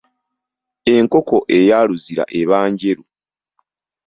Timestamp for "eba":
2.39-2.57